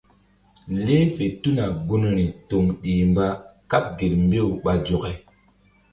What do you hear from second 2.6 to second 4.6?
ɗih mba kaɓ gel mbew